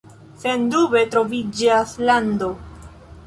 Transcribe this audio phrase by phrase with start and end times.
[0.43, 2.51] Sendube troviĝas lando.“